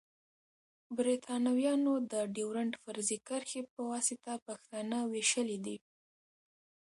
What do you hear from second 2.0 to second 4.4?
د ډيورنډ فرضي کرښي پواسطه